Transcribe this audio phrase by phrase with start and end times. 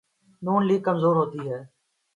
[0.41, 1.59] ن لیگ کمزور ہوتی ہے۔